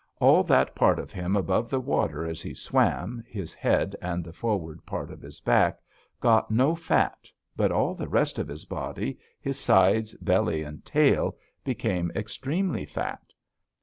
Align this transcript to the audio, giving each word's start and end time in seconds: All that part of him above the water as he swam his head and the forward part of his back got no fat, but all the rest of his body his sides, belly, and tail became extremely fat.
All 0.19 0.41
that 0.45 0.73
part 0.73 0.97
of 0.97 1.11
him 1.11 1.35
above 1.35 1.69
the 1.69 1.79
water 1.79 2.25
as 2.25 2.41
he 2.41 2.55
swam 2.55 3.23
his 3.27 3.53
head 3.53 3.95
and 4.01 4.23
the 4.23 4.33
forward 4.33 4.83
part 4.83 5.11
of 5.11 5.21
his 5.21 5.39
back 5.41 5.77
got 6.19 6.49
no 6.49 6.73
fat, 6.73 7.29
but 7.55 7.71
all 7.71 7.93
the 7.93 8.09
rest 8.09 8.39
of 8.39 8.47
his 8.47 8.65
body 8.65 9.19
his 9.39 9.59
sides, 9.59 10.15
belly, 10.15 10.63
and 10.63 10.83
tail 10.83 11.37
became 11.63 12.11
extremely 12.15 12.83
fat. 12.83 13.31